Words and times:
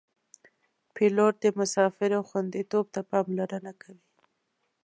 پیلوټ 0.93 1.33
د 1.43 1.45
مسافرو 1.59 2.19
خوندیتوب 2.29 2.85
ته 2.95 3.01
پاملرنه 3.09 3.71
کوي. 3.81 4.03